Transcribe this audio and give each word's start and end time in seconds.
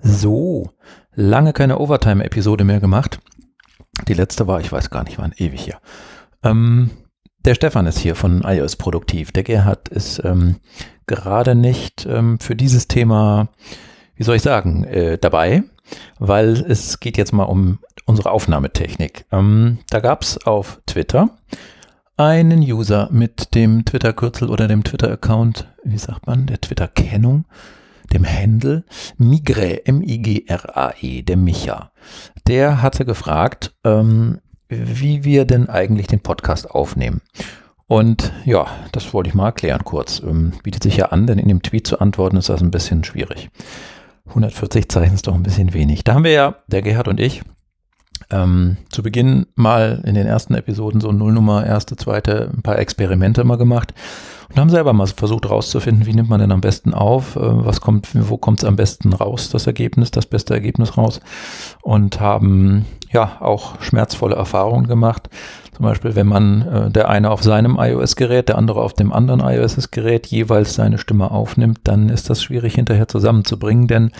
So, 0.00 0.70
lange 1.14 1.52
keine 1.52 1.78
Overtime-Episode 1.78 2.64
mehr 2.64 2.80
gemacht. 2.80 3.20
Die 4.06 4.14
letzte 4.14 4.46
war, 4.46 4.60
ich 4.60 4.70
weiß 4.70 4.90
gar 4.90 5.04
nicht, 5.04 5.18
wann, 5.18 5.34
ewig 5.36 5.60
hier. 5.60 5.78
Ähm, 6.42 6.90
der 7.44 7.54
Stefan 7.54 7.86
ist 7.86 7.98
hier 7.98 8.14
von 8.14 8.42
iOS 8.42 8.76
Produktiv. 8.76 9.32
Der 9.32 9.42
Gerhard 9.42 9.88
ist 9.88 10.22
ähm, 10.24 10.56
gerade 11.06 11.54
nicht 11.54 12.06
ähm, 12.06 12.38
für 12.38 12.54
dieses 12.54 12.86
Thema, 12.86 13.48
wie 14.14 14.22
soll 14.22 14.36
ich 14.36 14.42
sagen, 14.42 14.84
äh, 14.84 15.18
dabei, 15.18 15.64
weil 16.18 16.64
es 16.68 17.00
geht 17.00 17.16
jetzt 17.16 17.32
mal 17.32 17.44
um 17.44 17.78
unsere 18.04 18.30
Aufnahmetechnik. 18.30 19.26
Ähm, 19.32 19.78
da 19.90 20.00
gab 20.00 20.22
es 20.22 20.46
auf 20.46 20.80
Twitter 20.86 21.30
einen 22.16 22.60
User 22.60 23.08
mit 23.12 23.54
dem 23.54 23.84
Twitter-Kürzel 23.84 24.48
oder 24.48 24.68
dem 24.68 24.84
Twitter-Account, 24.84 25.68
wie 25.84 25.98
sagt 25.98 26.26
man, 26.26 26.46
der 26.46 26.60
Twitter-Kennung 26.60 27.44
dem 28.12 28.24
Händel 28.24 28.84
Migre, 29.16 29.86
M-I-G-R-A-E, 29.86 31.22
der 31.22 31.36
Micha. 31.36 31.92
Der 32.46 32.82
hatte 32.82 33.04
gefragt, 33.04 33.74
ähm, 33.84 34.40
wie 34.68 35.24
wir 35.24 35.44
denn 35.44 35.68
eigentlich 35.68 36.06
den 36.06 36.20
Podcast 36.20 36.70
aufnehmen. 36.70 37.20
Und 37.86 38.32
ja, 38.44 38.66
das 38.92 39.14
wollte 39.14 39.28
ich 39.30 39.34
mal 39.34 39.46
erklären 39.46 39.84
kurz. 39.84 40.20
Ähm, 40.20 40.52
bietet 40.62 40.82
sich 40.82 40.96
ja 40.98 41.06
an, 41.06 41.26
denn 41.26 41.38
in 41.38 41.48
dem 41.48 41.62
Tweet 41.62 41.86
zu 41.86 42.00
antworten 42.00 42.36
ist 42.36 42.50
das 42.50 42.60
ein 42.60 42.70
bisschen 42.70 43.02
schwierig. 43.02 43.48
140 44.26 44.90
Zeichen 44.90 45.14
ist 45.14 45.26
doch 45.26 45.34
ein 45.34 45.42
bisschen 45.42 45.72
wenig. 45.72 46.04
Da 46.04 46.14
haben 46.14 46.24
wir 46.24 46.32
ja, 46.32 46.56
der 46.66 46.82
Gerhard 46.82 47.08
und 47.08 47.18
ich, 47.18 47.42
ähm, 48.30 48.76
zu 48.90 49.02
Beginn 49.02 49.46
mal 49.54 50.02
in 50.04 50.14
den 50.14 50.26
ersten 50.26 50.54
Episoden 50.54 51.00
so 51.00 51.12
Nullnummer, 51.12 51.64
erste, 51.66 51.96
zweite, 51.96 52.50
ein 52.54 52.62
paar 52.62 52.78
Experimente 52.78 53.42
mal 53.44 53.56
gemacht 53.56 53.94
und 54.50 54.58
haben 54.58 54.70
selber 54.70 54.92
mal 54.92 55.06
versucht 55.06 55.44
herauszufinden, 55.44 56.06
wie 56.06 56.14
nimmt 56.14 56.30
man 56.30 56.40
denn 56.40 56.52
am 56.52 56.60
besten 56.60 56.94
auf, 56.94 57.36
äh, 57.36 57.40
was 57.40 57.80
kommt, 57.80 58.08
wo 58.14 58.38
kommt 58.38 58.60
es 58.60 58.64
am 58.64 58.76
besten 58.76 59.12
raus, 59.12 59.50
das 59.50 59.66
Ergebnis, 59.66 60.10
das 60.10 60.26
beste 60.26 60.54
Ergebnis 60.54 60.96
raus 60.96 61.20
und 61.82 62.20
haben 62.20 62.86
ja 63.12 63.38
auch 63.40 63.80
schmerzvolle 63.80 64.36
Erfahrungen 64.36 64.86
gemacht. 64.86 65.28
Zum 65.74 65.84
Beispiel, 65.84 66.16
wenn 66.16 66.26
man 66.26 66.62
äh, 66.62 66.90
der 66.90 67.08
eine 67.08 67.30
auf 67.30 67.42
seinem 67.42 67.76
iOS-Gerät, 67.78 68.48
der 68.48 68.58
andere 68.58 68.82
auf 68.82 68.94
dem 68.94 69.12
anderen 69.12 69.40
iOS-Gerät 69.40 70.26
jeweils 70.26 70.74
seine 70.74 70.98
Stimme 70.98 71.30
aufnimmt, 71.30 71.80
dann 71.84 72.08
ist 72.08 72.30
das 72.30 72.42
schwierig 72.42 72.74
hinterher 72.74 73.06
zusammenzubringen, 73.06 73.86
denn 73.86 74.10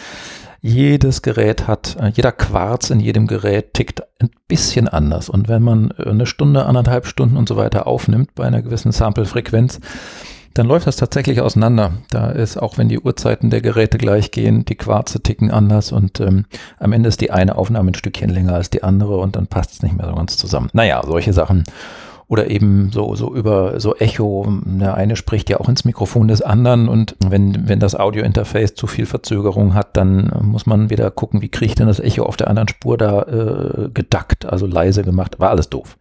jedes 0.61 1.23
Gerät 1.23 1.67
hat, 1.67 1.97
äh, 2.01 2.09
jeder 2.09 2.33
Quarz 2.33 2.91
in 2.91 3.01
jedem 3.01 3.27
Gerät 3.27 3.75
tickt 3.75 4.03
ein 4.20 4.31
bisschen 4.48 4.89
anders. 4.89 5.28
Und 5.28 5.48
wenn 5.48 5.62
man 5.62 5.92
äh, 5.98 6.09
eine 6.09 6.27
Stunde, 6.27 6.67
anderthalb 6.67 7.06
Stunden 7.06 7.37
und 7.37 7.48
so 7.48 7.56
weiter 7.56 7.87
aufnimmt 7.87 8.34
bei 8.34 8.45
einer 8.45 8.62
gewissen 8.62 8.92
Sample-Frequenz, 8.92 9.81
dann 10.55 10.67
läuft 10.67 10.89
das 10.89 10.97
tatsächlich 10.97 11.41
auseinander. 11.41 11.92
Da 12.11 12.31
ist, 12.31 12.56
auch 12.56 12.79
wenn 12.79 12.89
die 12.89 12.98
Uhrzeiten 12.98 13.51
der 13.51 13.61
Geräte 13.61 13.97
gleich 13.97 14.33
gehen, 14.33 14.64
die 14.64 14.75
Quarze 14.75 15.20
ticken 15.23 15.53
anders 15.53 15.92
und 15.92 16.19
ähm, 16.19 16.47
am 16.79 16.92
Ende 16.92 17.09
ist 17.09 17.20
die 17.20 17.31
eine 17.31 17.56
Aufnahme 17.56 17.92
ein 17.92 17.95
Stückchen 17.95 18.31
länger 18.31 18.55
als 18.55 18.69
die 18.69 18.83
andere 18.83 19.19
und 19.19 19.36
dann 19.36 19.47
passt 19.47 19.73
es 19.75 19.83
nicht 19.83 19.97
mehr 19.97 20.09
so 20.09 20.14
ganz 20.14 20.36
zusammen. 20.36 20.69
Naja, 20.73 21.01
solche 21.06 21.33
Sachen 21.33 21.62
oder 22.28 22.50
eben 22.50 22.92
so, 22.92 23.14
so 23.14 23.34
über 23.34 23.80
so 23.80 23.96
Echo. 23.96 24.46
Der 24.64 24.94
eine 24.94 25.16
spricht 25.16 25.48
ja 25.48 25.58
auch 25.58 25.68
ins 25.68 25.84
Mikrofon 25.84 26.28
des 26.28 26.42
anderen 26.42 26.88
und 26.88 27.16
wenn, 27.26 27.68
wenn 27.68 27.80
das 27.80 27.94
Audiointerface 27.94 28.74
zu 28.74 28.86
viel 28.86 29.06
Verzögerung 29.06 29.74
hat, 29.74 29.96
dann 29.96 30.30
muss 30.42 30.66
man 30.66 30.90
wieder 30.90 31.10
gucken, 31.10 31.40
wie 31.40 31.48
kriege 31.48 31.70
ich 31.70 31.74
denn 31.74 31.86
das 31.86 32.00
Echo 32.00 32.24
auf 32.24 32.36
der 32.36 32.48
anderen 32.48 32.68
Spur 32.68 32.98
da 32.98 33.22
äh, 33.22 33.88
gedackt, 33.92 34.44
also 34.44 34.66
leise 34.66 35.02
gemacht. 35.02 35.40
War 35.40 35.50
alles 35.50 35.70
doof. 35.70 35.96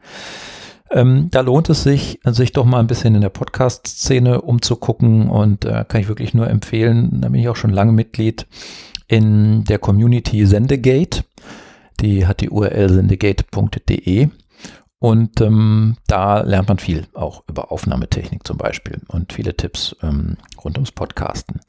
Ähm, 0.92 1.30
da 1.32 1.42
lohnt 1.42 1.70
es 1.70 1.84
sich, 1.84 2.20
sich 2.26 2.52
doch 2.52 2.66
mal 2.66 2.80
ein 2.80 2.88
bisschen 2.88 3.16
in 3.16 3.22
der 3.22 3.30
Podcast-Szene 3.30 4.42
umzugucken 4.42 5.30
und 5.30 5.66
äh, 5.66 5.86
kann 5.88 6.02
ich 6.02 6.08
wirklich 6.08 6.34
nur 6.34 6.50
empfehlen, 6.50 7.22
da 7.22 7.30
bin 7.30 7.42
ich 7.42 7.50
auch 7.50 7.58
schon 7.58 7.72
lange 7.72 7.92
Mitglied 7.92 8.48
in 9.08 9.64
der 9.66 9.80
Community 9.80 10.46
Sendegate. 10.46 11.24
Die 12.00 12.28
hat 12.28 12.42
die 12.42 12.50
URL 12.50 12.90
sendegate.de 12.90 14.30
und 15.00 15.42
ähm, 15.42 15.98
da 16.08 16.42
lernt 16.42 16.70
man 16.70 16.80
viel, 16.80 17.06
auch 17.14 17.44
über 17.48 17.72
Aufnahmetechnik 17.72 18.46
zum 18.48 18.58
Beispiel 18.58 19.00
und 19.08 19.34
viele 19.34 19.56
Tipps 19.56 19.96
ähm, 20.02 20.38
rund 20.64 20.78
ums 20.78 20.92
Podcasten. 20.92 21.60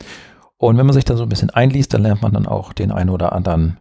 Und 0.56 0.76
wenn 0.78 0.86
man 0.86 0.94
sich 0.94 1.04
da 1.04 1.16
so 1.16 1.22
ein 1.24 1.28
bisschen 1.28 1.50
einliest, 1.50 1.94
dann 1.94 2.02
lernt 2.02 2.22
man 2.22 2.32
dann 2.32 2.46
auch 2.46 2.72
den 2.72 2.90
einen 2.90 3.10
oder 3.10 3.32
anderen 3.32 3.78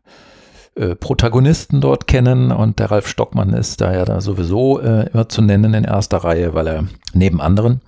äh, 0.75 0.95
Protagonisten 0.95 1.81
dort 1.81 2.07
kennen. 2.07 2.51
Und 2.51 2.79
der 2.79 2.91
Ralf 2.91 3.07
Stockmann 3.07 3.53
ist 3.53 3.81
da 3.81 3.94
ja 3.94 4.05
da 4.05 4.22
sowieso 4.22 4.79
äh, 4.79 5.09
immer 5.11 5.27
zu 5.29 5.41
nennen 5.41 5.73
in 5.73 5.85
erster 5.85 6.17
Reihe, 6.17 6.53
weil 6.53 6.67
er 6.67 6.83
neben 7.13 7.41
anderen, 7.41 7.81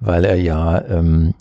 weil 0.00 0.24
er 0.24 0.40
ja 0.40 0.82
ähm, 0.86 1.34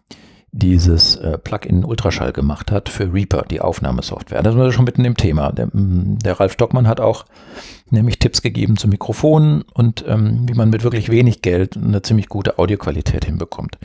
dieses 0.53 1.15
äh, 1.15 1.39
Plugin 1.39 1.83
Ultraschall 1.83 2.31
gemacht 2.31 2.71
hat 2.71 2.87
für 2.87 3.11
Reaper, 3.11 3.43
die 3.49 3.59
Aufnahmesoftware. 3.59 4.43
Da 4.43 4.51
sind 4.51 4.61
wir 4.61 4.71
schon 4.71 4.85
mitten 4.85 5.03
im 5.03 5.17
Thema. 5.17 5.51
Der, 5.51 5.65
mm, 5.65 6.19
der 6.19 6.39
Ralf 6.39 6.53
Stockmann 6.53 6.87
hat 6.87 7.01
auch 7.01 7.25
nämlich 7.89 8.19
Tipps 8.19 8.43
gegeben 8.43 8.77
zu 8.77 8.87
Mikrofonen 8.87 9.63
und 9.73 10.05
ähm, 10.07 10.47
wie 10.47 10.53
man 10.53 10.69
mit 10.69 10.83
wirklich 10.83 11.09
wenig 11.09 11.41
Geld 11.41 11.75
eine 11.75 12.03
ziemlich 12.03 12.29
gute 12.29 12.59
Audioqualität 12.59 13.25
hinbekommt. 13.25 13.79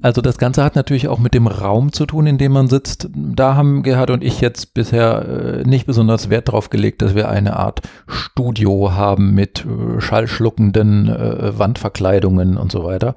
Also 0.00 0.20
das 0.20 0.38
Ganze 0.38 0.62
hat 0.62 0.76
natürlich 0.76 1.08
auch 1.08 1.18
mit 1.18 1.34
dem 1.34 1.48
Raum 1.48 1.92
zu 1.92 2.06
tun, 2.06 2.28
in 2.28 2.38
dem 2.38 2.52
man 2.52 2.68
sitzt. 2.68 3.08
Da 3.14 3.56
haben 3.56 3.82
Gerhard 3.82 4.10
und 4.10 4.22
ich 4.22 4.40
jetzt 4.40 4.72
bisher 4.72 5.26
äh, 5.26 5.68
nicht 5.68 5.86
besonders 5.86 6.30
Wert 6.30 6.46
darauf 6.46 6.70
gelegt, 6.70 7.02
dass 7.02 7.16
wir 7.16 7.28
eine 7.28 7.56
Art 7.56 7.82
Studio 8.06 8.92
haben 8.92 9.34
mit 9.34 9.66
äh, 9.66 10.00
schallschluckenden 10.00 11.08
äh, 11.08 11.58
Wandverkleidungen 11.58 12.58
und 12.58 12.70
so 12.70 12.84
weiter, 12.84 13.16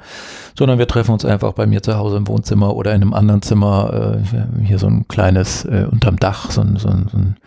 sondern 0.58 0.80
wir 0.80 0.88
treffen 0.88 1.12
uns 1.12 1.24
einfach 1.24 1.54
bei 1.54 1.68
mir 1.68 1.84
zu 1.84 1.98
Hause 1.98 2.18
im 2.18 2.28
Wohnzimmer 2.28 2.76
oder 2.76 2.96
in 2.96 3.04
einem 3.04 3.14
anderen 3.14 3.44
Zimmer. 3.44 4.20
Hier 4.64 4.80
so 4.80 4.88
ein 4.88 5.08
kleines 5.08 5.66
unterm 5.66 6.18
Dach, 6.18 6.52
so 6.52 6.62
ein, 6.62 6.78
so 6.78 6.90
ein, 6.90 7.08
so 7.12 7.18
ein 7.18 7.38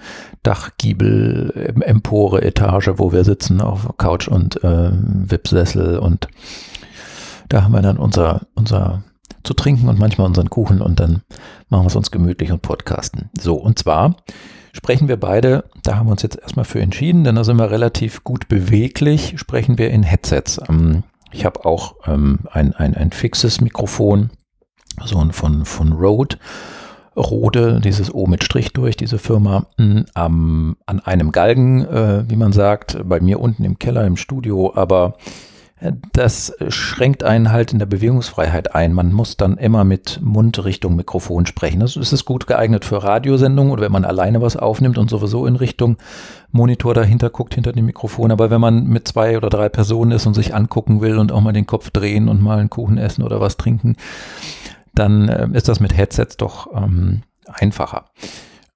Dachgiebel, 0.42 1.74
Empore, 1.80 2.42
Etage, 2.42 2.90
wo 2.96 3.12
wir 3.12 3.24
sitzen 3.24 3.60
auf 3.60 3.96
Couch 3.96 4.28
und 4.28 4.62
äh, 4.62 4.90
Wipsessel 4.92 5.98
und 5.98 6.28
da 7.48 7.62
haben 7.62 7.72
wir 7.72 7.82
dann 7.82 7.98
unser, 7.98 8.42
unser 8.54 9.02
zu 9.44 9.54
trinken 9.54 9.88
und 9.88 9.98
manchmal 9.98 10.26
unseren 10.26 10.50
Kuchen 10.50 10.80
und 10.80 10.98
dann 10.98 11.22
machen 11.68 11.84
wir 11.84 11.88
es 11.88 11.96
uns 11.96 12.10
gemütlich 12.10 12.50
und 12.50 12.62
podcasten. 12.62 13.30
So, 13.38 13.54
und 13.54 13.78
zwar 13.78 14.16
sprechen 14.72 15.06
wir 15.06 15.18
beide, 15.18 15.64
da 15.82 15.96
haben 15.96 16.08
wir 16.08 16.12
uns 16.12 16.22
jetzt 16.22 16.38
erstmal 16.40 16.64
für 16.64 16.80
entschieden, 16.80 17.24
denn 17.24 17.36
da 17.36 17.44
sind 17.44 17.56
wir 17.58 17.70
relativ 17.70 18.24
gut 18.24 18.48
beweglich, 18.48 19.34
sprechen 19.38 19.78
wir 19.78 19.90
in 19.90 20.02
Headsets. 20.02 20.60
Ähm, 20.68 21.04
ich 21.30 21.44
habe 21.44 21.64
auch 21.64 21.96
ähm, 22.06 22.40
ein, 22.50 22.74
ein, 22.74 22.94
ein 22.94 23.12
fixes 23.12 23.60
Mikrofon, 23.60 24.30
so 25.04 25.18
ein 25.18 25.32
von, 25.32 25.64
von 25.64 25.92
Rode. 25.92 26.38
Rode, 27.16 27.80
dieses 27.80 28.12
O 28.12 28.26
mit 28.26 28.42
Strich 28.42 28.72
durch, 28.72 28.96
diese 28.96 29.18
Firma, 29.18 29.66
ähm, 29.78 30.06
an 30.14 31.00
einem 31.00 31.30
Galgen, 31.30 31.84
äh, 31.84 32.24
wie 32.28 32.36
man 32.36 32.52
sagt, 32.52 32.98
bei 33.04 33.20
mir 33.20 33.38
unten 33.38 33.62
im 33.62 33.78
Keller 33.78 34.04
im 34.04 34.16
Studio, 34.16 34.72
aber 34.74 35.16
das 36.12 36.54
schränkt 36.68 37.24
einen 37.24 37.52
halt 37.52 37.72
in 37.72 37.78
der 37.78 37.86
Bewegungsfreiheit 37.86 38.74
ein. 38.74 38.92
Man 38.92 39.12
muss 39.12 39.36
dann 39.36 39.58
immer 39.58 39.84
mit 39.84 40.20
Mund 40.22 40.64
Richtung 40.64 40.96
Mikrofon 40.96 41.46
sprechen. 41.46 41.80
Das 41.80 41.96
ist 41.96 42.24
gut 42.24 42.46
geeignet 42.46 42.84
für 42.84 43.02
Radiosendungen 43.02 43.72
oder 43.72 43.82
wenn 43.82 43.92
man 43.92 44.04
alleine 44.04 44.40
was 44.40 44.56
aufnimmt 44.56 44.98
und 44.98 45.10
sowieso 45.10 45.46
in 45.46 45.56
Richtung 45.56 45.96
Monitor 46.52 46.94
dahinter 46.94 47.30
guckt, 47.30 47.54
hinter 47.54 47.72
dem 47.72 47.86
Mikrofon. 47.86 48.30
Aber 48.30 48.50
wenn 48.50 48.60
man 48.60 48.84
mit 48.84 49.08
zwei 49.08 49.36
oder 49.36 49.50
drei 49.50 49.68
Personen 49.68 50.12
ist 50.12 50.26
und 50.26 50.34
sich 50.34 50.54
angucken 50.54 51.00
will 51.00 51.18
und 51.18 51.32
auch 51.32 51.40
mal 51.40 51.52
den 51.52 51.66
Kopf 51.66 51.90
drehen 51.90 52.28
und 52.28 52.42
mal 52.42 52.58
einen 52.58 52.70
Kuchen 52.70 52.96
essen 52.98 53.22
oder 53.22 53.40
was 53.40 53.56
trinken, 53.56 53.96
dann 54.94 55.28
äh, 55.28 55.48
ist 55.52 55.68
das 55.68 55.80
mit 55.80 55.96
Headsets 55.96 56.36
doch 56.36 56.68
ähm, 56.74 57.22
einfacher. 57.46 58.06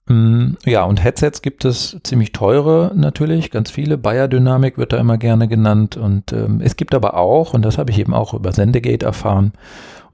Mm, 0.08 0.54
ja, 0.64 0.84
und 0.84 1.04
Headsets 1.04 1.42
gibt 1.42 1.64
es 1.64 1.98
ziemlich 2.02 2.32
teure 2.32 2.92
natürlich, 2.94 3.50
ganz 3.50 3.70
viele. 3.70 3.98
Bayer 3.98 4.26
Dynamic 4.26 4.78
wird 4.78 4.92
da 4.92 4.98
immer 4.98 5.18
gerne 5.18 5.48
genannt. 5.48 5.96
Und 5.96 6.32
ähm, 6.32 6.60
es 6.62 6.76
gibt 6.76 6.94
aber 6.94 7.14
auch, 7.14 7.54
und 7.54 7.62
das 7.62 7.78
habe 7.78 7.90
ich 7.90 7.98
eben 7.98 8.14
auch 8.14 8.34
über 8.34 8.52
Sendegate 8.52 9.04
erfahren, 9.04 9.52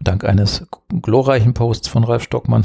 dank 0.01 0.25
eines 0.25 0.67
glorreichen 1.03 1.55
Posts 1.55 1.89
von 1.89 2.05
Ralf 2.05 2.25
Stockmann, 2.25 2.65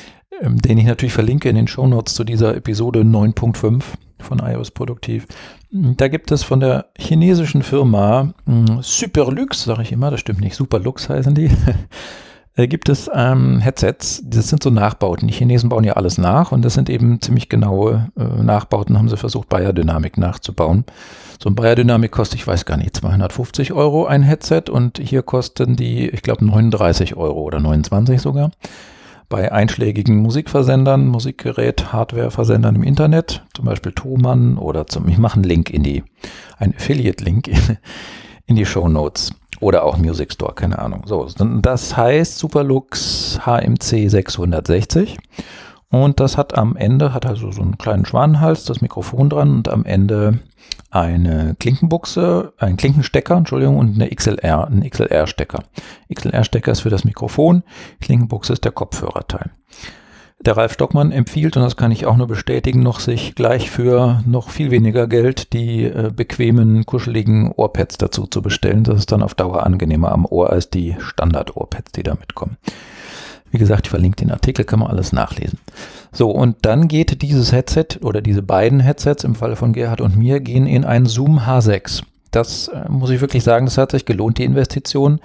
ähm, 0.40 0.58
den 0.58 0.78
ich 0.78 0.86
natürlich 0.86 1.12
verlinke 1.12 1.48
in 1.48 1.56
den 1.56 1.68
Shownotes 1.68 2.14
zu 2.14 2.24
dieser 2.24 2.56
Episode 2.56 3.00
9.5 3.00 3.82
von 4.20 4.38
iOS 4.38 4.70
Produktiv. 4.70 5.26
Da 5.70 6.08
gibt 6.08 6.32
es 6.32 6.44
von 6.44 6.60
der 6.60 6.86
chinesischen 6.96 7.62
Firma 7.62 8.32
äh, 8.46 8.80
Superlux, 8.80 9.64
sage 9.64 9.82
ich 9.82 9.92
immer, 9.92 10.10
das 10.10 10.20
stimmt 10.20 10.40
nicht, 10.40 10.54
Superlux 10.54 11.08
heißen 11.08 11.34
die. 11.34 11.50
Äh, 12.58 12.66
gibt 12.66 12.88
es 12.88 13.08
ähm, 13.14 13.60
Headsets, 13.60 14.20
das 14.26 14.48
sind 14.48 14.64
so 14.64 14.70
Nachbauten. 14.70 15.28
Die 15.28 15.34
Chinesen 15.34 15.68
bauen 15.68 15.84
ja 15.84 15.92
alles 15.92 16.18
nach 16.18 16.50
und 16.50 16.64
das 16.64 16.74
sind 16.74 16.90
eben 16.90 17.20
ziemlich 17.20 17.48
genaue 17.48 18.10
äh, 18.18 18.42
Nachbauten, 18.42 18.98
haben 18.98 19.08
sie 19.08 19.16
versucht, 19.16 19.48
Bayer 19.48 19.72
Dynamic 19.72 20.18
nachzubauen. 20.18 20.84
So 21.40 21.48
ein 21.48 21.54
Bayer 21.54 21.76
Dynamic 21.76 22.10
kostet, 22.10 22.40
ich 22.40 22.46
weiß 22.46 22.64
gar 22.64 22.76
nicht, 22.76 22.96
250 22.96 23.72
Euro 23.72 24.06
ein 24.06 24.24
Headset 24.24 24.64
und 24.70 24.98
hier 24.98 25.22
kosten 25.22 25.76
die, 25.76 26.08
ich 26.08 26.22
glaube, 26.22 26.44
39 26.44 27.16
Euro 27.16 27.42
oder 27.42 27.60
29 27.60 28.20
sogar. 28.20 28.50
Bei 29.28 29.52
einschlägigen 29.52 30.16
Musikversendern, 30.16 31.06
Musikgerät, 31.06 31.92
Hardwareversendern 31.92 32.74
im 32.74 32.82
Internet, 32.82 33.44
zum 33.54 33.66
Beispiel 33.66 33.92
Thomann 33.92 34.58
oder 34.58 34.88
zum, 34.88 35.06
ich 35.06 35.18
mache 35.18 35.34
einen 35.34 35.44
Link 35.44 35.70
in 35.70 35.84
die, 35.84 36.02
ein 36.56 36.74
Affiliate-Link 36.74 37.50
in 38.46 38.56
die 38.56 38.66
Show 38.66 38.88
Notes. 38.88 39.32
Oder 39.60 39.84
auch 39.84 39.96
Music 39.96 40.32
Store, 40.32 40.54
keine 40.54 40.78
Ahnung. 40.78 41.02
So, 41.06 41.26
das 41.62 41.96
heißt 41.96 42.38
Superlux 42.38 43.40
HMC 43.44 44.08
660. 44.08 45.18
Und 45.90 46.20
das 46.20 46.36
hat 46.36 46.56
am 46.56 46.76
Ende, 46.76 47.14
hat 47.14 47.24
also 47.24 47.50
so 47.50 47.62
einen 47.62 47.78
kleinen 47.78 48.04
Schwanenhals, 48.04 48.64
das 48.64 48.82
Mikrofon 48.82 49.30
dran 49.30 49.50
und 49.50 49.68
am 49.68 49.84
Ende 49.84 50.40
eine 50.90 51.56
Klinkenbuchse, 51.58 52.52
ein 52.58 52.76
Klinkenstecker, 52.76 53.36
Entschuldigung, 53.36 53.78
und 53.78 53.94
eine 53.94 54.14
XLR, 54.14 54.68
ein 54.68 54.88
XLR-Stecker. 54.88 55.64
XLR-Stecker 56.14 56.72
ist 56.72 56.80
für 56.80 56.90
das 56.90 57.04
Mikrofon, 57.04 57.62
Klinkenbuchse 58.00 58.52
ist 58.52 58.64
der 58.64 58.72
Kopfhörerteil. 58.72 59.50
Der 60.40 60.56
Ralf 60.56 60.72
Stockmann 60.72 61.10
empfiehlt, 61.10 61.56
und 61.56 61.64
das 61.64 61.76
kann 61.76 61.90
ich 61.90 62.06
auch 62.06 62.16
nur 62.16 62.28
bestätigen, 62.28 62.80
noch 62.80 63.00
sich 63.00 63.34
gleich 63.34 63.70
für 63.70 64.22
noch 64.24 64.50
viel 64.50 64.70
weniger 64.70 65.08
Geld 65.08 65.52
die 65.52 65.82
äh, 65.84 66.12
bequemen, 66.14 66.86
kuscheligen 66.86 67.50
Ohrpads 67.50 67.98
dazu 67.98 68.26
zu 68.26 68.40
bestellen. 68.40 68.84
Das 68.84 69.00
ist 69.00 69.10
dann 69.10 69.24
auf 69.24 69.34
Dauer 69.34 69.66
angenehmer 69.66 70.12
am 70.12 70.24
Ohr 70.24 70.50
als 70.50 70.70
die 70.70 70.96
Standard-Ohrpads, 71.00 71.90
die 71.92 72.04
da 72.04 72.14
mitkommen. 72.14 72.56
Wie 73.50 73.58
gesagt, 73.58 73.86
ich 73.86 73.90
verlinke 73.90 74.24
den 74.24 74.30
Artikel, 74.30 74.64
kann 74.64 74.78
man 74.78 74.90
alles 74.90 75.12
nachlesen. 75.12 75.58
So, 76.12 76.30
und 76.30 76.58
dann 76.62 76.86
geht 76.86 77.22
dieses 77.22 77.50
Headset 77.50 77.98
oder 78.02 78.22
diese 78.22 78.42
beiden 78.42 78.78
Headsets 78.78 79.24
im 79.24 79.34
Falle 79.34 79.56
von 79.56 79.72
Gerhard 79.72 80.00
und 80.00 80.16
mir 80.16 80.38
gehen 80.38 80.66
in 80.66 80.84
ein 80.84 81.06
Zoom 81.06 81.40
H6. 81.40 82.02
Das 82.30 82.68
äh, 82.68 82.88
muss 82.88 83.10
ich 83.10 83.20
wirklich 83.20 83.42
sagen, 83.42 83.66
das 83.66 83.78
hat 83.78 83.92
sich 83.92 84.04
gelohnt, 84.04 84.38
die 84.38 84.44
Investition. 84.44 85.20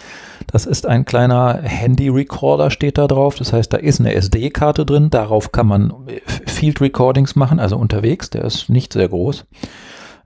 Das 0.47 0.65
ist 0.65 0.85
ein 0.85 1.05
kleiner 1.05 1.61
Handy-Recorder, 1.61 2.69
steht 2.71 2.97
da 2.97 3.07
drauf. 3.07 3.35
Das 3.35 3.53
heißt, 3.53 3.73
da 3.73 3.77
ist 3.77 3.99
eine 3.99 4.13
SD-Karte 4.13 4.85
drin. 4.85 5.09
Darauf 5.09 5.51
kann 5.51 5.67
man 5.67 5.93
äh, 6.07 6.21
Field 6.49 6.81
Recordings 6.81 7.35
machen, 7.35 7.59
also 7.59 7.77
unterwegs. 7.77 8.29
Der 8.29 8.43
ist 8.43 8.69
nicht 8.69 8.93
sehr 8.93 9.09
groß. 9.09 9.45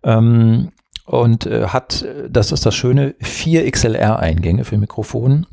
Ähm, 0.04 0.72
und 1.06 1.46
äh, 1.46 1.68
hat, 1.68 2.06
das 2.30 2.52
ist 2.52 2.66
das 2.66 2.76
Schöne, 2.76 3.16
vier 3.20 3.70
XLR-Eingänge 3.70 4.66
für 4.66 4.78
Mikrofon. 4.78 5.48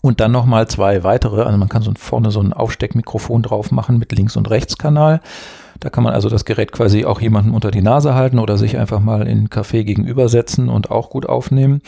Und 0.00 0.20
dann 0.20 0.32
nochmal 0.32 0.68
zwei 0.68 1.04
weitere. 1.04 1.42
Also 1.42 1.58
man 1.58 1.68
kann 1.68 1.82
so 1.82 1.92
vorne 1.96 2.30
so 2.30 2.40
ein 2.40 2.52
Aufsteckmikrofon 2.52 3.42
drauf 3.42 3.70
machen 3.70 3.98
mit 3.98 4.12
Links- 4.12 4.36
und 4.36 4.50
Rechtskanal. 4.50 5.20
Da 5.82 5.90
kann 5.90 6.04
man 6.04 6.14
also 6.14 6.28
das 6.28 6.44
Gerät 6.44 6.70
quasi 6.70 7.04
auch 7.04 7.20
jemandem 7.20 7.54
unter 7.54 7.72
die 7.72 7.82
Nase 7.82 8.14
halten 8.14 8.38
oder 8.38 8.56
sich 8.56 8.78
einfach 8.78 9.00
mal 9.00 9.22
in 9.22 9.38
einen 9.38 9.48
Café 9.48 9.82
gegenübersetzen 9.82 10.68
und 10.68 10.92
auch 10.92 11.10
gut 11.10 11.26
aufnehmen. 11.28 11.82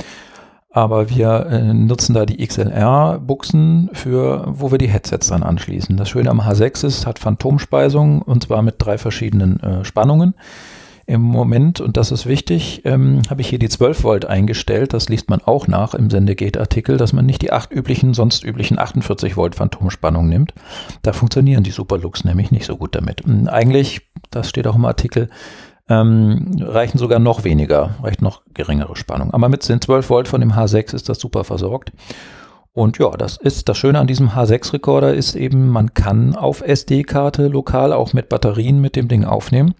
Aber 0.70 1.10
wir 1.10 1.46
äh, 1.46 1.72
nutzen 1.72 2.12
da 2.12 2.26
die 2.26 2.44
XLR-Buchsen 2.44 3.90
für, 3.92 4.46
wo 4.48 4.72
wir 4.72 4.78
die 4.78 4.88
Headsets 4.88 5.28
dann 5.28 5.44
anschließen. 5.44 5.96
Das 5.96 6.08
Schöne 6.08 6.30
am 6.30 6.40
H6 6.40 6.84
ist, 6.84 7.06
hat 7.06 7.20
Phantomspeisung 7.20 8.20
und 8.20 8.42
zwar 8.42 8.62
mit 8.62 8.74
drei 8.78 8.98
verschiedenen 8.98 9.60
äh, 9.60 9.84
Spannungen. 9.84 10.34
Im 11.06 11.20
Moment, 11.20 11.80
und 11.80 11.98
das 11.98 12.10
ist 12.10 12.24
wichtig, 12.24 12.82
ähm, 12.84 13.20
habe 13.28 13.42
ich 13.42 13.48
hier 13.48 13.58
die 13.58 13.68
12 13.68 14.04
Volt 14.04 14.24
eingestellt. 14.24 14.94
Das 14.94 15.08
liest 15.08 15.28
man 15.28 15.42
auch 15.42 15.68
nach 15.68 15.94
im 15.94 16.08
Sendegate-Artikel, 16.08 16.96
dass 16.96 17.12
man 17.12 17.26
nicht 17.26 17.42
die 17.42 17.52
acht 17.52 17.70
üblichen, 17.70 18.14
sonst 18.14 18.42
üblichen 18.42 18.78
48 18.78 19.36
Volt 19.36 19.54
Phantomspannung 19.54 20.28
nimmt. 20.28 20.54
Da 21.02 21.12
funktionieren 21.12 21.62
die 21.62 21.72
Superlux 21.72 22.24
nämlich 22.24 22.50
nicht 22.50 22.64
so 22.64 22.76
gut 22.76 22.94
damit. 22.94 23.20
Und 23.20 23.48
eigentlich, 23.48 24.02
das 24.30 24.48
steht 24.48 24.66
auch 24.66 24.76
im 24.76 24.86
Artikel, 24.86 25.28
ähm, 25.90 26.56
reichen 26.60 26.96
sogar 26.96 27.18
noch 27.18 27.44
weniger, 27.44 27.96
reicht 28.02 28.22
noch 28.22 28.40
geringere 28.54 28.96
Spannung. 28.96 29.32
Aber 29.34 29.50
mit 29.50 29.68
den 29.68 29.82
12 29.82 30.08
Volt 30.08 30.28
von 30.28 30.40
dem 30.40 30.52
H6 30.52 30.94
ist 30.94 31.10
das 31.10 31.18
super 31.18 31.44
versorgt. 31.44 31.92
Und 32.72 32.98
ja, 32.98 33.10
das 33.10 33.36
ist 33.36 33.68
das 33.68 33.78
Schöne 33.78 34.00
an 34.00 34.08
diesem 34.08 34.30
H6-Rekorder 34.30 35.14
ist 35.14 35.36
eben, 35.36 35.68
man 35.68 35.94
kann 35.94 36.34
auf 36.34 36.60
SD-Karte 36.60 37.46
lokal 37.46 37.92
auch 37.92 38.12
mit 38.14 38.28
Batterien 38.28 38.80
mit 38.80 38.96
dem 38.96 39.06
Ding 39.06 39.24
aufnehmen. 39.24 39.74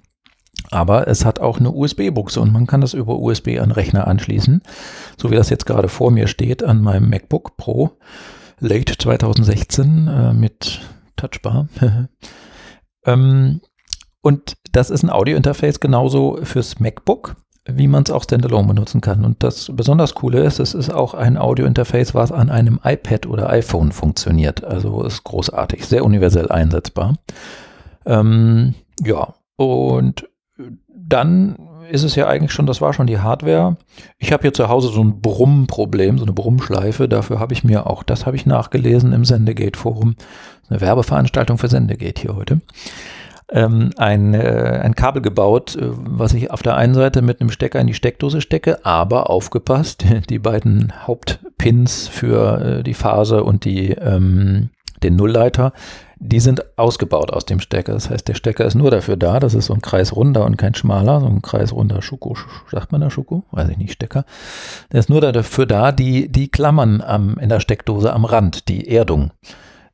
Aber 0.75 1.07
es 1.07 1.25
hat 1.25 1.39
auch 1.39 1.61
eine 1.61 1.71
USB-Buchse 1.71 2.41
und 2.41 2.53
man 2.53 2.67
kann 2.67 2.81
das 2.81 2.95
über 2.95 3.17
USB 3.21 3.61
an 3.61 3.71
Rechner 3.71 4.09
anschließen, 4.09 4.61
so 5.17 5.31
wie 5.31 5.37
das 5.37 5.49
jetzt 5.49 5.67
gerade 5.67 5.89
vor 5.89 6.11
mir 6.11 6.27
steht 6.27 6.65
an 6.65 6.83
meinem 6.83 7.09
MacBook 7.09 7.57
Pro 7.57 7.93
Late 8.59 8.99
2016 8.99 10.09
äh, 10.09 10.33
mit 10.33 10.81
Touchbar. 11.15 11.69
ähm, 13.07 13.61
und 14.21 14.57
das 14.73 14.91
ist 14.91 15.05
ein 15.05 15.11
Audio-Interface 15.11 15.79
genauso 15.79 16.41
fürs 16.43 16.81
MacBook, 16.81 17.37
wie 17.67 17.87
man 17.87 18.03
es 18.03 18.11
auch 18.11 18.25
standalone 18.25 18.67
benutzen 18.67 19.01
kann. 19.01 19.25
Und 19.25 19.45
das 19.45 19.71
besonders 19.73 20.17
Coole 20.17 20.43
ist, 20.43 20.59
es 20.59 20.75
ist 20.75 20.93
auch 20.93 21.15
ein 21.15 21.39
Audio-Interface, 21.39 22.17
was 22.17 22.33
an 22.33 22.51
einem 22.51 22.81
iPad 22.83 23.27
oder 23.27 23.49
iPhone 23.49 23.93
funktioniert. 23.93 24.65
Also 24.65 25.05
ist 25.05 25.23
großartig, 25.23 25.87
sehr 25.87 26.05
universell 26.05 26.51
einsetzbar. 26.51 27.15
Ähm, 28.07 28.75
ja, 29.05 29.35
und 29.57 30.27
dann 31.07 31.57
ist 31.91 32.03
es 32.03 32.15
ja 32.15 32.27
eigentlich 32.27 32.53
schon, 32.53 32.67
das 32.67 32.81
war 32.81 32.93
schon 32.93 33.07
die 33.07 33.19
Hardware. 33.19 33.77
Ich 34.19 34.33
habe 34.33 34.43
hier 34.43 34.55
zu 34.55 34.69
Hause 34.69 34.89
so 34.89 35.03
ein 35.03 35.21
Brummproblem, 35.21 36.19
so 36.19 36.25
eine 36.25 36.33
Brummschleife. 36.33 37.09
Dafür 37.09 37.39
habe 37.39 37.53
ich 37.53 37.65
mir 37.65 37.87
auch, 37.87 38.03
das 38.03 38.27
habe 38.27 38.37
ich 38.37 38.47
nachgelesen 38.47 39.13
im 39.13 39.25
Sendegate-Forum. 39.25 40.17
Eine 40.69 40.81
Werbeveranstaltung 40.81 41.59
für 41.59 41.69
Sendegate 41.69 42.23
hier 42.23 42.37
heute. 42.37 42.61
Ähm, 43.51 43.91
ein, 43.99 44.33
äh, 44.33 44.81
ein 44.83 44.95
Kabel 44.95 45.21
gebaut, 45.21 45.77
äh, 45.77 45.83
was 45.83 46.33
ich 46.33 46.51
auf 46.51 46.63
der 46.63 46.77
einen 46.77 46.95
Seite 46.95 47.21
mit 47.21 47.41
einem 47.41 47.51
Stecker 47.51 47.79
in 47.79 47.87
die 47.87 47.95
Steckdose 47.95 48.41
stecke, 48.41 48.85
aber 48.87 49.29
aufgepasst, 49.29 50.05
die 50.31 50.39
beiden 50.39 50.93
Hauptpins 51.07 52.09
für 52.09 52.61
äh, 52.61 52.83
die 52.83 52.95
Phase 52.95 53.45
und 53.45 53.67
die, 53.67 53.91
ähm, 53.91 54.71
den 55.03 55.17
Nullleiter 55.17 55.75
die 56.25 56.41
sind 56.41 56.65
ausgebaut 56.79 57.31
aus 57.31 57.45
dem 57.45 57.61
Stecker. 57.61 57.93
Das 57.93 58.09
heißt, 58.09 58.27
der 58.27 58.35
Stecker 58.35 58.65
ist 58.65 58.75
nur 58.75 58.91
dafür 58.91 59.17
da, 59.17 59.41
das 59.41 59.55
ist 59.55 59.67
so 59.67 59.75
ein 59.75 59.83
kreisrunder 59.83 60.45
und 60.45 60.57
kein 60.57 60.75
schmaler, 60.75 61.21
so 61.21 61.27
ein 61.27 61.43
kreisrunder 61.43 62.01
Schuko, 62.01 62.37
sagt 62.71 62.93
man 62.93 63.03
da 63.03 63.11
Schuko? 63.11 63.45
Weiß 63.51 63.69
ich 63.69 63.77
nicht, 63.77 63.93
Stecker. 63.93 64.25
Der 64.91 65.01
ist 65.01 65.11
nur 65.11 65.21
dafür 65.21 65.67
da, 65.67 65.93
die, 65.93 66.33
die 66.33 66.49
Klammern 66.49 67.03
am, 67.03 67.37
in 67.39 67.51
der 67.51 67.61
Steckdose 67.61 68.13
am 68.13 68.25
Rand, 68.25 68.69
die 68.69 68.89
Erdung 68.89 69.33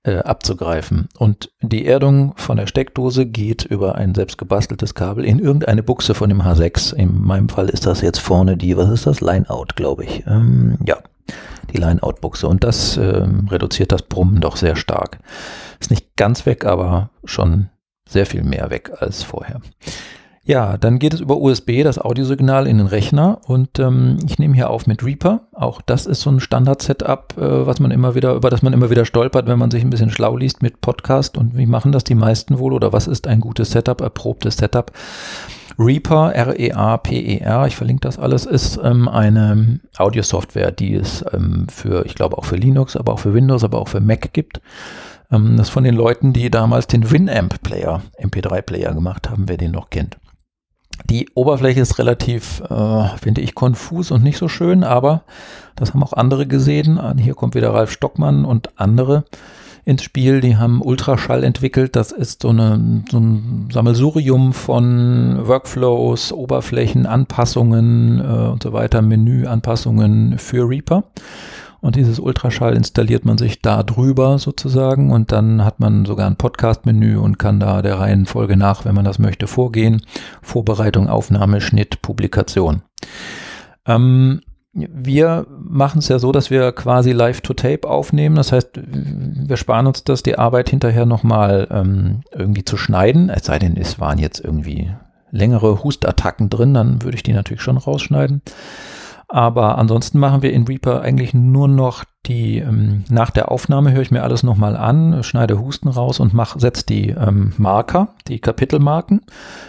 äh, 0.05 0.19
abzugreifen. 0.19 1.09
Und 1.19 1.50
die 1.61 1.85
Erdung 1.85 2.35
von 2.37 2.56
der 2.56 2.69
Steckdose 2.69 3.27
geht 3.27 3.65
über 3.65 3.97
ein 3.97 4.15
selbst 4.15 4.38
gebasteltes 4.38 4.94
Kabel 4.94 5.25
in 5.25 5.41
irgendeine 5.41 5.82
Buchse 5.82 6.15
von 6.15 6.29
dem 6.29 6.43
H6. 6.43 6.94
In 6.94 7.21
meinem 7.21 7.49
Fall 7.49 7.69
ist 7.69 7.87
das 7.87 8.03
jetzt 8.03 8.21
vorne 8.21 8.56
die, 8.56 8.77
was 8.77 8.88
ist 8.88 9.06
das? 9.06 9.21
Line-Out, 9.21 9.75
glaube 9.75 10.05
ich. 10.05 10.25
Ähm, 10.27 10.79
ja, 10.87 10.99
die 11.73 11.79
Line-Out-Buchse. 11.79 12.49
Und 12.49 12.65
das 12.65 12.97
ähm, 12.97 13.49
reduziert 13.49 13.93
das 13.93 14.03
Brummen 14.03 14.41
doch 14.41 14.56
sehr 14.56 14.77
stark. 14.77 15.19
Ist 15.79 15.91
nicht 15.91 16.17
ganz 16.17 16.47
weg, 16.47 16.65
aber 16.65 17.11
schon 17.25 17.69
sehr 18.09 18.27
viel 18.27 18.43
mehr 18.43 18.71
weg 18.71 18.91
als 19.00 19.23
vorher. 19.23 19.61
Ja, 20.43 20.79
dann 20.79 20.99
geht 20.99 21.15
es 21.15 21.21
über 21.21 21.37
USB, 21.37 21.85
das 21.85 21.99
Audiosignal 21.99 22.67
in 22.67 22.79
den 22.79 22.87
Rechner 22.87 23.41
und 23.47 23.79
ähm, 23.79 24.19
ich 24.27 24.38
nehme 24.38 24.55
hier 24.55 24.71
auf 24.71 24.87
mit 24.87 25.05
Reaper. 25.05 25.43
Auch 25.53 25.82
das 25.82 26.06
ist 26.06 26.23
so 26.23 26.31
ein 26.31 26.41
Standard-Setup, 26.41 27.35
äh, 27.37 27.67
was 27.67 27.79
man 27.79 27.91
immer 27.91 28.15
wieder, 28.15 28.35
über 28.35 28.49
das 28.49 28.62
man 28.62 28.73
immer 28.73 28.91
wieder 28.91 29.05
stolpert, 29.05 29.47
wenn 29.47 29.59
man 29.59 29.71
sich 29.71 29.85
ein 29.85 29.91
bisschen 29.91 30.11
schlau 30.11 30.37
liest 30.37 30.62
mit 30.62 30.81
Podcast 30.81 31.37
und 31.37 31.56
wie 31.56 31.67
machen 31.67 31.93
das 31.93 32.05
die 32.05 32.15
meisten 32.15 32.59
wohl 32.59 32.73
oder 32.73 32.93
was 32.93 33.06
ist 33.06 33.27
ein 33.29 33.41
gutes 33.41 33.71
Setup, 33.71 34.00
erprobtes 34.00 34.56
Setup. 34.56 34.91
Reaper, 35.81 36.34
R-E-A-P-E-R, 36.34 37.65
e 37.65 37.69
ich 37.69 37.77
verlinke 37.77 38.03
das 38.03 38.19
alles, 38.19 38.44
ist 38.44 38.79
ähm, 38.82 39.08
eine 39.08 39.81
Audio-Software, 39.96 40.72
die 40.72 40.94
es 40.94 41.25
ähm, 41.32 41.69
für, 41.70 42.05
ich 42.05 42.15
glaube 42.15 42.37
auch 42.37 42.44
für 42.44 42.56
Linux, 42.56 42.96
aber 42.96 43.15
auch 43.15 43.19
für 43.19 43.32
Windows, 43.32 43.65
aber 43.65 43.79
auch 43.79 43.89
für 43.89 44.01
Mac 44.01 44.34
gibt. 44.34 44.60
Ähm, 45.32 45.56
das 45.56 45.69
ist 45.69 45.72
von 45.72 45.84
den 45.84 45.94
Leuten, 45.94 46.34
die 46.34 46.51
damals 46.51 46.87
den 46.87 47.10
Winamp-Player, 47.10 48.03
MP3-Player 48.22 48.93
gemacht 48.93 49.31
haben, 49.31 49.49
wer 49.49 49.56
den 49.56 49.70
noch 49.70 49.89
kennt. 49.89 50.19
Die 51.08 51.31
Oberfläche 51.34 51.81
ist 51.81 51.99
relativ, 51.99 52.60
äh, 52.69 53.08
finde 53.17 53.41
ich, 53.41 53.55
konfus 53.55 54.10
und 54.10 54.22
nicht 54.22 54.37
so 54.37 54.49
schön, 54.49 54.84
aber 54.84 55.22
das 55.77 55.94
haben 55.94 56.03
auch 56.03 56.13
andere 56.13 56.46
gesehen. 56.46 57.01
Hier 57.17 57.34
kommt 57.34 57.55
wieder 57.55 57.72
Ralf 57.72 57.91
Stockmann 57.91 58.44
und 58.44 58.79
andere 58.79 59.25
ins 59.84 60.03
Spiel. 60.03 60.41
Die 60.41 60.56
haben 60.56 60.82
Ultraschall 60.82 61.44
entwickelt. 61.44 61.96
Das 61.96 62.13
ist 62.13 62.43
so, 62.43 62.51
eine, 62.51 63.05
so 63.10 63.19
ein 63.19 63.69
Sammelsurium 63.72 64.53
von 64.53 65.46
Workflows, 65.46 66.32
Oberflächen, 66.32 67.06
Anpassungen 67.06 68.20
äh, 68.20 68.49
und 68.49 68.63
so 68.63 68.72
weiter, 68.72 69.03
Menüanpassungen 69.03 70.39
für 70.39 70.69
Reaper. 70.69 71.05
Und 71.81 71.96
dieses 71.96 72.19
Ultraschall 72.19 72.77
installiert 72.77 73.25
man 73.25 73.39
sich 73.39 73.63
da 73.63 73.82
drüber 73.82 74.39
sozusagen 74.39 75.10
und 75.10 75.32
dann 75.32 75.65
hat 75.65 75.81
man 75.81 76.05
sogar 76.05 76.27
ein 76.27 76.37
Podcast-Menü 76.37 77.17
und 77.17 77.39
kann 77.39 77.58
da 77.58 77.81
der 77.81 77.99
Reihenfolge 77.99 78.56
nach, 78.56 78.84
wenn 78.84 78.94
man 78.94 79.06
das 79.06 79.19
möchte, 79.19 79.46
vorgehen. 79.46 80.03
Vorbereitung, 80.43 81.08
Aufnahme, 81.08 81.63
Schnitt, 81.63 82.03
Publikation. 82.03 82.82
Ähm, 83.87 84.43
wir 84.72 85.46
machen 85.50 85.98
es 85.98 86.08
ja 86.08 86.19
so, 86.19 86.31
dass 86.31 86.50
wir 86.50 86.70
quasi 86.72 87.10
Live-to-Tape 87.12 87.89
aufnehmen. 87.89 88.36
Das 88.36 88.53
heißt, 88.53 88.70
wir 88.74 89.56
sparen 89.56 89.89
uns 89.89 90.05
das, 90.05 90.22
die 90.22 90.39
Arbeit 90.39 90.70
hinterher 90.70 91.06
nochmal 91.06 91.67
ähm, 91.70 92.22
irgendwie 92.32 92.65
zu 92.65 92.77
schneiden. 92.77 93.31
Es 93.31 93.46
sei 93.46 93.58
denn, 93.58 93.77
es 93.77 93.98
waren 93.98 94.19
jetzt 94.19 94.39
irgendwie 94.39 94.93
längere 95.32 95.82
Hustattacken 95.82 96.50
drin, 96.50 96.74
dann 96.74 97.03
würde 97.03 97.17
ich 97.17 97.22
die 97.22 97.32
natürlich 97.32 97.62
schon 97.62 97.79
rausschneiden. 97.79 98.43
Aber 99.32 99.79
ansonsten 99.79 100.19
machen 100.19 100.43
wir 100.43 100.53
in 100.53 100.65
Reaper 100.65 101.03
eigentlich 101.03 101.34
nur 101.34 101.69
noch 101.69 102.05
die, 102.27 102.58
ähm, 102.58 103.05
nach 103.08 103.31
der 103.31 103.51
Aufnahme 103.51 103.93
höre 103.93 104.03
ich 104.03 104.10
mir 104.10 104.25
alles 104.25 104.43
nochmal 104.43 104.77
an, 104.77 105.22
schneide 105.22 105.58
Husten 105.58 105.89
raus 105.89 106.19
und 106.19 106.34
mach, 106.34 106.58
setze 106.58 106.84
die 106.84 107.10
ähm, 107.10 107.53
Marker, 107.56 108.08
die 108.27 108.41
Kapitelmarken. 108.41 109.22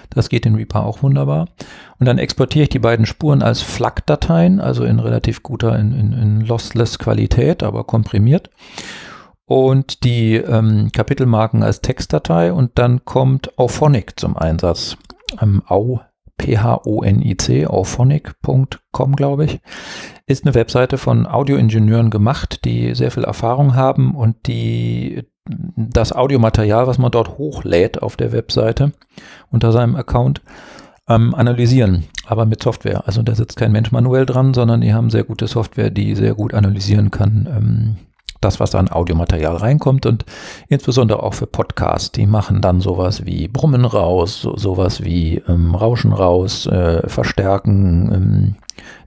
Das 0.09 0.29
geht 0.29 0.47
in 0.47 0.55
Reaper 0.55 0.83
auch 0.83 1.03
wunderbar. 1.03 1.47
Und 1.99 2.07
dann 2.07 2.17
exportiere 2.17 2.63
ich 2.63 2.69
die 2.69 2.79
beiden 2.79 3.05
Spuren 3.05 3.43
als 3.43 3.61
FLAC-Dateien, 3.61 4.59
also 4.59 4.83
in 4.83 4.99
relativ 4.99 5.43
guter, 5.43 5.77
in, 5.77 5.93
in, 5.93 6.13
in 6.13 6.41
lossless 6.41 6.97
Qualität, 6.97 7.61
aber 7.61 7.83
komprimiert. 7.83 8.49
und 9.45 10.03
die 10.05 10.35
ähm, 10.35 10.91
Kapitelmarken 10.93 11.61
als 11.61 11.81
Textdatei 11.81 12.53
und 12.53 12.71
dann 12.79 13.05
kommt 13.05 13.57
Auphonic 13.59 14.19
zum 14.19 14.37
Einsatz. 14.37 14.97
Ähm, 15.41 15.61
Au, 15.67 16.01
P-H-O-N-I-C, 16.41 17.67
auphonic.com, 17.67 19.15
glaube 19.15 19.45
ich, 19.45 19.59
ist 20.25 20.43
eine 20.43 20.55
Webseite 20.55 20.97
von 20.97 21.27
Audioingenieuren 21.27 22.09
gemacht, 22.09 22.65
die 22.65 22.95
sehr 22.95 23.11
viel 23.11 23.23
Erfahrung 23.23 23.75
haben 23.75 24.15
und 24.15 24.47
die 24.47 25.23
das 25.75 26.13
Audiomaterial, 26.13 26.87
was 26.87 26.97
man 26.97 27.11
dort 27.11 27.37
hochlädt 27.37 28.01
auf 28.01 28.15
der 28.15 28.31
Webseite 28.31 28.91
unter 29.51 29.71
seinem 29.71 29.95
Account, 29.95 30.41
ähm, 31.07 31.35
analysieren, 31.35 32.05
aber 32.25 32.45
mit 32.45 32.63
Software. 32.63 33.03
Also 33.05 33.21
da 33.21 33.35
sitzt 33.35 33.57
kein 33.57 33.71
Mensch 33.71 33.91
manuell 33.91 34.25
dran, 34.25 34.53
sondern 34.55 34.81
die 34.81 34.93
haben 34.93 35.11
sehr 35.11 35.23
gute 35.23 35.47
Software, 35.47 35.91
die 35.91 36.15
sehr 36.15 36.33
gut 36.33 36.53
analysieren 36.55 37.11
kann, 37.11 37.47
ähm, 37.55 37.95
das, 38.41 38.59
was 38.59 38.71
da 38.71 38.79
an 38.79 38.91
Audiomaterial 38.91 39.55
reinkommt 39.55 40.05
und 40.05 40.25
insbesondere 40.67 41.23
auch 41.23 41.33
für 41.33 41.47
Podcasts. 41.47 42.11
Die 42.11 42.25
machen 42.25 42.61
dann 42.61 42.81
sowas 42.81 43.25
wie 43.25 43.47
Brummen 43.47 43.85
raus, 43.85 44.41
so, 44.41 44.57
sowas 44.57 45.03
wie 45.03 45.41
ähm, 45.47 45.75
Rauschen 45.75 46.11
raus, 46.11 46.65
äh, 46.65 47.07
verstärken 47.07 48.11
ähm, 48.13 48.55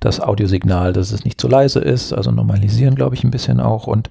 das 0.01 0.21
Audiosignal, 0.21 0.93
dass 0.93 1.13
es 1.13 1.25
nicht 1.25 1.41
zu 1.41 1.49
leise 1.49 1.81
ist, 1.81 2.13
also 2.13 2.31
normalisieren, 2.31 2.95
glaube 2.95 3.15
ich, 3.15 3.25
ein 3.25 3.31
bisschen 3.31 3.61
auch 3.61 3.87
und, 3.87 4.11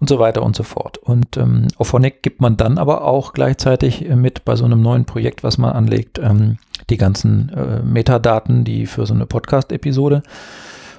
und 0.00 0.08
so 0.08 0.18
weiter 0.18 0.42
und 0.42 0.56
so 0.56 0.62
fort. 0.62 0.98
Und 0.98 1.36
ähm, 1.36 1.68
Auphonic 1.78 2.22
gibt 2.22 2.40
man 2.40 2.56
dann 2.56 2.76
aber 2.78 3.04
auch 3.04 3.32
gleichzeitig 3.32 4.06
mit 4.08 4.44
bei 4.44 4.56
so 4.56 4.64
einem 4.64 4.82
neuen 4.82 5.04
Projekt, 5.04 5.42
was 5.44 5.56
man 5.56 5.72
anlegt, 5.72 6.18
ähm, 6.18 6.58
die 6.90 6.96
ganzen 6.96 7.50
äh, 7.50 7.82
Metadaten, 7.82 8.64
die 8.64 8.86
für 8.86 9.06
so 9.06 9.14
eine 9.14 9.26
Podcast-Episode 9.26 10.22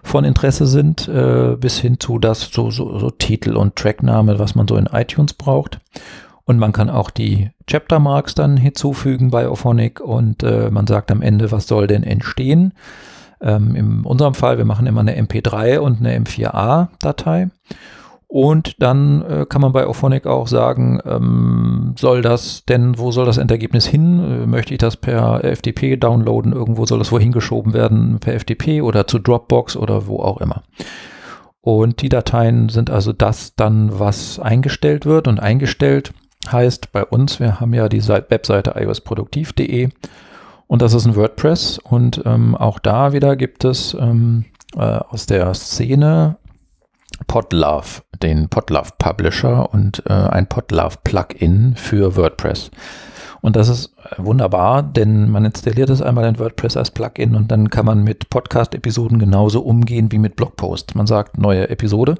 von 0.03 0.25
Interesse 0.25 0.65
sind, 0.65 1.07
äh, 1.07 1.55
bis 1.59 1.79
hin 1.79 1.99
zu 1.99 2.19
das 2.19 2.49
so, 2.51 2.71
so, 2.71 2.97
so 2.99 3.09
Titel 3.09 3.55
und 3.55 3.75
Trackname, 3.75 4.39
was 4.39 4.55
man 4.55 4.67
so 4.67 4.75
in 4.75 4.87
iTunes 4.87 5.33
braucht. 5.33 5.79
Und 6.45 6.57
man 6.57 6.71
kann 6.71 6.89
auch 6.89 7.11
die 7.11 7.51
Chapter 7.67 7.99
Marks 7.99 8.33
dann 8.33 8.57
hinzufügen 8.57 9.29
bei 9.29 9.47
Ophonic 9.47 9.99
und 9.99 10.41
äh, 10.41 10.71
man 10.71 10.87
sagt 10.87 11.11
am 11.11 11.21
Ende, 11.21 11.51
was 11.51 11.67
soll 11.67 11.85
denn 11.85 12.03
entstehen. 12.03 12.73
Ähm, 13.41 13.75
in 13.75 14.01
unserem 14.01 14.33
Fall, 14.33 14.57
wir 14.57 14.65
machen 14.65 14.87
immer 14.87 15.01
eine 15.01 15.15
MP3 15.19 15.77
und 15.77 15.99
eine 15.99 16.17
M4A-Datei. 16.19 17.49
Und 18.31 18.79
dann 18.79 19.23
äh, 19.23 19.47
kann 19.49 19.59
man 19.59 19.71
bei 19.71 19.87
Auphonic 19.87 20.27
auch 20.27 20.45
sagen, 20.45 21.01
ähm, 21.03 21.95
soll 21.97 22.21
das 22.21 22.63
denn, 22.63 22.99
wo 22.99 23.11
soll 23.11 23.25
das 23.25 23.39
Endergebnis 23.39 23.87
hin? 23.87 24.43
Äh, 24.43 24.45
möchte 24.45 24.71
ich 24.75 24.77
das 24.77 24.97
per 24.97 25.43
FTP 25.43 25.99
downloaden? 25.99 26.53
Irgendwo 26.53 26.85
soll 26.85 26.99
das 26.99 27.11
wohin 27.11 27.31
geschoben 27.31 27.73
werden? 27.73 28.19
Per 28.19 28.39
FTP 28.39 28.83
oder 28.83 29.07
zu 29.07 29.17
Dropbox 29.17 29.75
oder 29.75 30.05
wo 30.05 30.19
auch 30.19 30.39
immer. 30.41 30.61
Und 31.61 32.03
die 32.03 32.09
Dateien 32.09 32.69
sind 32.69 32.91
also 32.91 33.13
das 33.13 33.55
dann, 33.55 33.97
was 33.99 34.37
eingestellt 34.39 35.07
wird. 35.07 35.27
Und 35.27 35.39
eingestellt 35.39 36.13
heißt 36.51 36.91
bei 36.91 37.03
uns, 37.03 37.39
wir 37.39 37.59
haben 37.59 37.73
ja 37.73 37.89
die 37.89 38.07
Webseite 38.07 38.75
iosproduktiv.de 38.79 39.89
und 40.67 40.83
das 40.83 40.93
ist 40.93 41.07
ein 41.07 41.15
WordPress. 41.15 41.79
Und 41.79 42.21
ähm, 42.27 42.55
auch 42.55 42.77
da 42.77 43.11
wieder 43.11 43.35
gibt 43.35 43.65
es 43.65 43.97
ähm, 43.99 44.45
äh, 44.75 44.81
aus 44.81 45.25
der 45.25 45.51
Szene 45.55 46.37
Podlove, 47.27 48.01
den 48.21 48.49
Podlove 48.49 48.91
Publisher 48.97 49.73
und 49.73 50.03
äh, 50.07 50.13
ein 50.13 50.47
Podlove 50.47 50.97
Plugin 51.03 51.75
für 51.75 52.15
WordPress. 52.15 52.71
Und 53.41 53.55
das 53.55 53.69
ist 53.69 53.93
wunderbar, 54.17 54.83
denn 54.83 55.29
man 55.29 55.45
installiert 55.45 55.89
es 55.89 56.01
einmal 56.01 56.25
in 56.25 56.39
WordPress 56.39 56.75
als 56.75 56.91
Plugin 56.91 57.35
und 57.35 57.51
dann 57.51 57.69
kann 57.69 57.85
man 57.85 58.03
mit 58.03 58.29
Podcast-Episoden 58.29 59.17
genauso 59.17 59.61
umgehen 59.61 60.11
wie 60.11 60.17
mit 60.17 60.35
Blogposts. 60.35 60.95
Man 60.95 61.07
sagt 61.07 61.37
neue 61.37 61.69
Episode, 61.69 62.15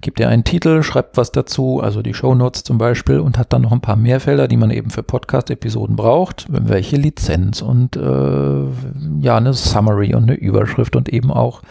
gibt 0.00 0.20
ihr 0.20 0.28
einen 0.28 0.44
Titel, 0.44 0.82
schreibt 0.82 1.16
was 1.16 1.32
dazu, 1.32 1.80
also 1.82 2.02
die 2.02 2.14
Shownotes 2.14 2.62
zum 2.62 2.78
Beispiel 2.78 3.18
und 3.18 3.36
hat 3.36 3.52
dann 3.52 3.62
noch 3.62 3.72
ein 3.72 3.80
paar 3.80 3.96
mehr 3.96 4.20
Felder, 4.20 4.46
die 4.46 4.56
man 4.56 4.70
eben 4.70 4.90
für 4.90 5.02
Podcast-Episoden 5.02 5.96
braucht, 5.96 6.46
welche 6.48 6.96
Lizenz 6.96 7.60
und 7.60 7.96
äh, 7.96 8.64
ja, 9.20 9.36
eine 9.36 9.54
Summary 9.54 10.14
und 10.14 10.24
eine 10.24 10.34
Überschrift 10.34 10.94
und 10.94 11.08
eben 11.08 11.32
auch 11.32 11.62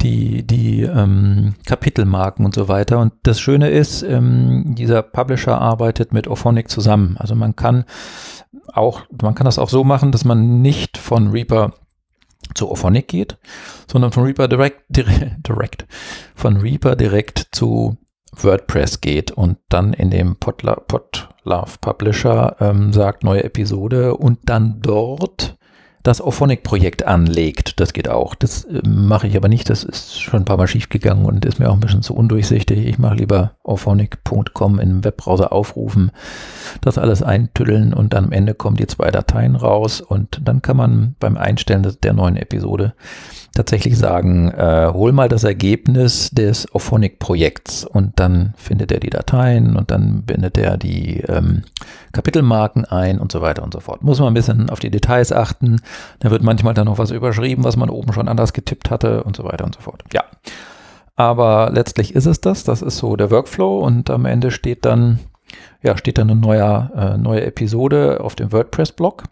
die, 0.00 0.46
die 0.46 0.82
ähm, 0.82 1.54
Kapitelmarken 1.66 2.44
und 2.44 2.54
so 2.54 2.68
weiter. 2.68 2.98
Und 2.98 3.12
das 3.22 3.40
Schöne 3.40 3.70
ist, 3.70 4.02
ähm, 4.02 4.74
dieser 4.76 5.02
Publisher 5.02 5.60
arbeitet 5.60 6.12
mit 6.12 6.28
Ophonic 6.28 6.68
zusammen. 6.68 7.16
Also 7.18 7.34
man 7.34 7.56
kann 7.56 7.84
auch, 8.72 9.02
man 9.22 9.34
kann 9.34 9.46
das 9.46 9.58
auch 9.58 9.68
so 9.68 9.84
machen, 9.84 10.12
dass 10.12 10.24
man 10.24 10.60
nicht 10.62 10.98
von 10.98 11.28
Reaper 11.28 11.72
zu 12.54 12.70
Ophonic 12.70 13.08
geht, 13.08 13.38
sondern 13.90 14.12
von 14.12 14.24
Reaper 14.24 14.48
direkt, 14.48 14.82
direkt, 14.88 15.48
direkt 15.48 15.86
von 16.34 16.56
Reaper 16.58 16.96
direkt 16.96 17.48
zu 17.52 17.96
WordPress 18.36 19.00
geht 19.00 19.30
und 19.30 19.58
dann 19.68 19.92
in 19.92 20.10
dem 20.10 20.36
Podlove 20.36 20.84
Publisher 21.80 22.56
ähm, 22.60 22.92
sagt 22.92 23.22
neue 23.22 23.44
Episode 23.44 24.16
und 24.16 24.40
dann 24.44 24.80
dort 24.80 25.56
das 26.04 26.20
Auphonic-Projekt 26.20 27.06
anlegt. 27.06 27.80
Das 27.80 27.92
geht 27.92 28.08
auch. 28.08 28.34
Das 28.34 28.64
äh, 28.64 28.82
mache 28.86 29.26
ich 29.26 29.36
aber 29.36 29.48
nicht. 29.48 29.68
Das 29.70 29.82
ist 29.82 30.20
schon 30.20 30.42
ein 30.42 30.44
paar 30.44 30.58
Mal 30.58 30.68
schief 30.68 30.88
gegangen 30.88 31.24
und 31.24 31.44
ist 31.44 31.58
mir 31.58 31.70
auch 31.70 31.74
ein 31.74 31.80
bisschen 31.80 32.02
zu 32.02 32.14
undurchsichtig. 32.14 32.86
Ich 32.86 32.98
mache 32.98 33.16
lieber 33.16 33.52
auphonic.com 33.64 34.78
im 34.78 35.02
Webbrowser 35.02 35.52
aufrufen, 35.52 36.12
das 36.82 36.98
alles 36.98 37.22
eintüddeln 37.22 37.94
und 37.94 38.14
am 38.14 38.30
Ende 38.30 38.54
kommen 38.54 38.76
die 38.76 38.86
zwei 38.86 39.10
Dateien 39.10 39.56
raus 39.56 40.00
und 40.02 40.42
dann 40.44 40.60
kann 40.62 40.76
man 40.76 41.16
beim 41.18 41.36
Einstellen 41.38 41.90
der 42.02 42.12
neuen 42.12 42.36
Episode 42.36 42.94
tatsächlich 43.54 43.96
sagen, 43.96 44.50
äh, 44.50 44.90
hol 44.92 45.12
mal 45.12 45.28
das 45.28 45.44
Ergebnis 45.44 46.30
des 46.30 46.72
Auphonic-Projekts 46.74 47.84
und 47.84 48.12
dann 48.16 48.54
findet 48.56 48.92
er 48.92 49.00
die 49.00 49.10
Dateien 49.10 49.76
und 49.76 49.90
dann 49.90 50.22
bindet 50.22 50.58
er 50.58 50.76
die 50.76 51.20
ähm, 51.20 51.62
Kapitelmarken 52.12 52.84
ein 52.84 53.18
und 53.18 53.32
so 53.32 53.40
weiter 53.40 53.62
und 53.62 53.72
so 53.72 53.80
fort. 53.80 54.02
Muss 54.02 54.18
man 54.18 54.28
ein 54.28 54.34
bisschen 54.34 54.70
auf 54.70 54.80
die 54.80 54.90
Details 54.90 55.32
achten. 55.32 55.80
Da 56.18 56.30
wird 56.30 56.42
manchmal 56.42 56.74
dann 56.74 56.86
noch 56.86 56.98
was 56.98 57.10
überschrieben, 57.10 57.64
was 57.64 57.76
man 57.76 57.90
oben 57.90 58.12
schon 58.12 58.28
anders 58.28 58.52
getippt 58.52 58.90
hatte 58.90 59.22
und 59.22 59.36
so 59.36 59.44
weiter 59.44 59.64
und 59.64 59.74
so 59.74 59.80
fort. 59.80 60.02
Ja. 60.12 60.24
Aber 61.16 61.70
letztlich 61.72 62.14
ist 62.14 62.26
es 62.26 62.40
das. 62.40 62.64
Das 62.64 62.82
ist 62.82 62.98
so 62.98 63.16
der 63.16 63.30
Workflow 63.30 63.78
und 63.78 64.10
am 64.10 64.24
Ende 64.24 64.50
steht 64.50 64.84
dann, 64.84 65.20
ja, 65.82 65.96
steht 65.96 66.18
dann 66.18 66.30
eine 66.30 66.40
neue, 66.40 66.90
äh, 66.96 67.16
neue 67.16 67.44
Episode 67.44 68.20
auf 68.20 68.34
dem 68.34 68.52
WordPress-Blog. 68.52 69.24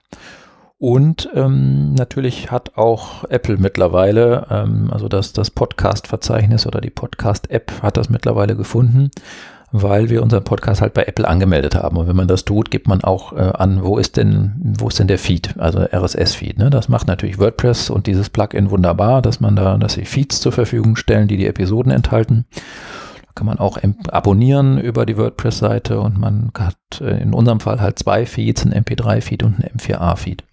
Und 0.82 1.28
ähm, 1.36 1.94
natürlich 1.94 2.50
hat 2.50 2.76
auch 2.76 3.22
Apple 3.30 3.56
mittlerweile, 3.56 4.48
ähm, 4.50 4.90
also 4.90 5.06
das, 5.06 5.32
das 5.32 5.52
Podcast-Verzeichnis 5.52 6.66
oder 6.66 6.80
die 6.80 6.90
Podcast-App 6.90 7.82
hat 7.82 7.96
das 7.96 8.10
mittlerweile 8.10 8.56
gefunden, 8.56 9.12
weil 9.70 10.10
wir 10.10 10.24
unseren 10.24 10.42
Podcast 10.42 10.80
halt 10.80 10.92
bei 10.92 11.04
Apple 11.04 11.28
angemeldet 11.28 11.76
haben. 11.76 11.98
Und 11.98 12.08
wenn 12.08 12.16
man 12.16 12.26
das 12.26 12.44
tut, 12.44 12.72
gibt 12.72 12.88
man 12.88 13.04
auch 13.04 13.32
äh, 13.32 13.52
an, 13.54 13.84
wo 13.84 13.96
ist 13.96 14.16
denn, 14.16 14.54
wo 14.76 14.88
ist 14.88 14.98
denn 14.98 15.06
der 15.06 15.20
Feed, 15.20 15.54
also 15.56 15.78
RSS-Feed. 15.78 16.58
Ne? 16.58 16.68
Das 16.68 16.88
macht 16.88 17.06
natürlich 17.06 17.38
WordPress 17.38 17.88
und 17.88 18.08
dieses 18.08 18.28
Plugin 18.28 18.72
wunderbar, 18.72 19.22
dass 19.22 19.38
man 19.38 19.54
da, 19.54 19.76
dass 19.78 19.92
sie 19.92 20.04
Feeds 20.04 20.40
zur 20.40 20.50
Verfügung 20.50 20.96
stellen, 20.96 21.28
die 21.28 21.36
die 21.36 21.46
Episoden 21.46 21.92
enthalten 21.92 22.44
kann 23.34 23.46
man 23.46 23.58
auch 23.58 23.78
abonnieren 24.08 24.78
über 24.78 25.06
die 25.06 25.16
WordPress-Seite 25.16 25.98
und 26.00 26.18
man 26.18 26.50
hat 26.58 26.76
äh, 27.00 27.22
in 27.22 27.32
unserem 27.32 27.60
Fall 27.60 27.80
halt 27.80 27.98
zwei 27.98 28.26
Feeds, 28.26 28.66
ein 28.66 28.74
MP3-Feed 28.74 29.42
und 29.42 29.58
ein 29.58 29.78
M4A-Feed. 29.78 30.44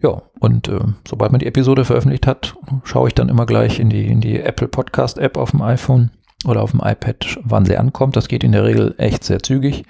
Ja, 0.00 0.22
und 0.40 0.68
äh, 0.68 0.80
sobald 1.06 1.30
man 1.30 1.38
die 1.38 1.46
Episode 1.46 1.84
veröffentlicht 1.84 2.26
hat, 2.26 2.56
schaue 2.82 3.08
ich 3.08 3.14
dann 3.14 3.28
immer 3.28 3.46
gleich 3.46 3.78
in 3.78 3.88
die, 3.88 4.06
in 4.06 4.20
die 4.20 4.40
Apple 4.40 4.66
Podcast 4.66 5.16
App 5.18 5.36
auf 5.36 5.52
dem 5.52 5.62
iPhone 5.62 6.10
oder 6.44 6.62
auf 6.62 6.72
dem 6.72 6.80
iPad, 6.80 7.38
wann 7.44 7.64
sie 7.64 7.76
ankommt. 7.76 8.16
Das 8.16 8.26
geht 8.26 8.42
in 8.42 8.52
der 8.52 8.64
Regel 8.64 8.94
echt 8.98 9.22
sehr 9.22 9.40
zügig. 9.40 9.84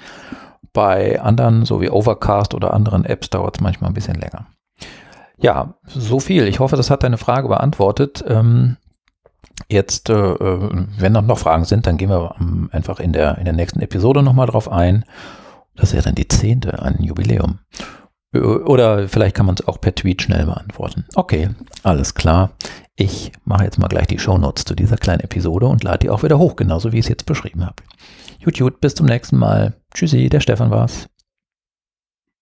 Bei 0.74 1.20
anderen, 1.20 1.64
so 1.64 1.80
wie 1.80 1.90
Overcast 1.90 2.54
oder 2.54 2.74
anderen 2.74 3.04
Apps, 3.06 3.30
dauert 3.30 3.56
es 3.56 3.60
manchmal 3.62 3.90
ein 3.90 3.94
bisschen 3.94 4.16
länger. 4.16 4.46
Ja, 5.38 5.74
so 5.86 6.20
viel. 6.20 6.46
Ich 6.46 6.60
hoffe, 6.60 6.76
das 6.76 6.90
hat 6.90 7.02
deine 7.02 7.18
Frage 7.18 7.48
beantwortet. 7.48 8.22
Ähm, 8.28 8.76
jetzt, 9.68 10.10
äh, 10.10 10.14
äh 10.14 10.86
wenn 10.98 11.12
noch 11.12 11.38
Fragen 11.38 11.64
sind, 11.64 11.86
dann 11.86 11.96
gehen 11.96 12.10
wir 12.10 12.36
ähm, 12.38 12.68
einfach 12.72 13.00
in 13.00 13.12
der, 13.12 13.38
in 13.38 13.44
der 13.44 13.54
nächsten 13.54 13.80
Episode 13.80 14.22
nochmal 14.22 14.46
drauf 14.46 14.70
ein. 14.70 15.04
Das 15.74 15.92
ja 15.92 16.02
dann 16.02 16.14
die 16.14 16.28
zehnte, 16.28 16.82
ein 16.82 17.02
Jubiläum. 17.02 17.58
Oder 18.32 19.08
vielleicht 19.08 19.36
kann 19.36 19.46
man 19.46 19.56
es 19.58 19.66
auch 19.68 19.80
per 19.80 19.94
Tweet 19.94 20.22
schnell 20.22 20.46
beantworten. 20.46 21.04
Okay, 21.14 21.50
alles 21.82 22.14
klar. 22.14 22.52
Ich 22.96 23.32
mache 23.44 23.64
jetzt 23.64 23.78
mal 23.78 23.88
gleich 23.88 24.06
die 24.06 24.18
Shownotes 24.18 24.64
zu 24.64 24.74
dieser 24.74 24.96
kleinen 24.96 25.20
Episode 25.20 25.66
und 25.66 25.84
lade 25.84 25.98
die 25.98 26.10
auch 26.10 26.22
wieder 26.22 26.38
hoch, 26.38 26.56
genauso 26.56 26.92
wie 26.92 26.98
ich 26.98 27.06
es 27.06 27.10
jetzt 27.10 27.26
beschrieben 27.26 27.64
habe. 27.64 27.82
Gut, 28.44 28.58
gut, 28.58 28.80
bis 28.80 28.94
zum 28.94 29.06
nächsten 29.06 29.36
Mal. 29.36 29.74
Tschüssi, 29.94 30.28
der 30.28 30.40
Stefan 30.40 30.70
war's. 30.70 31.08